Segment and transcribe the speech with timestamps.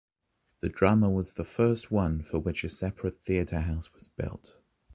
[0.61, 4.57] The drama was the first one for which a separate theater house was built.